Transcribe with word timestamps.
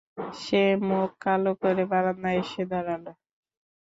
সে 0.35 0.57
মুখ 0.87 1.09
কালো 1.23 1.51
করে 1.61 1.83
বারান্দায় 1.91 2.39
এসে 2.43 2.63
দাঁড়াল। 2.71 3.05